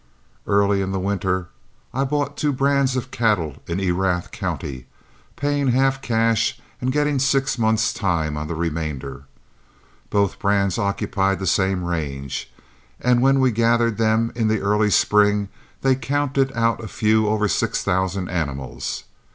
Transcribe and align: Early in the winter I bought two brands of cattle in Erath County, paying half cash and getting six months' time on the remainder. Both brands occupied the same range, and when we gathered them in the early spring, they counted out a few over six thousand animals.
Early 0.47 0.81
in 0.81 0.91
the 0.91 0.99
winter 0.99 1.49
I 1.93 2.05
bought 2.05 2.35
two 2.35 2.51
brands 2.51 2.95
of 2.95 3.11
cattle 3.11 3.57
in 3.67 3.79
Erath 3.79 4.31
County, 4.31 4.87
paying 5.35 5.67
half 5.67 6.01
cash 6.01 6.59
and 6.81 6.91
getting 6.91 7.19
six 7.19 7.59
months' 7.59 7.93
time 7.93 8.35
on 8.35 8.47
the 8.47 8.55
remainder. 8.55 9.25
Both 10.09 10.39
brands 10.39 10.79
occupied 10.79 11.37
the 11.37 11.45
same 11.45 11.83
range, 11.83 12.51
and 12.99 13.21
when 13.21 13.39
we 13.39 13.51
gathered 13.51 13.99
them 13.99 14.31
in 14.33 14.47
the 14.47 14.61
early 14.61 14.89
spring, 14.89 15.49
they 15.83 15.93
counted 15.93 16.51
out 16.55 16.83
a 16.83 16.87
few 16.87 17.27
over 17.27 17.47
six 17.47 17.83
thousand 17.83 18.27
animals. 18.29 19.03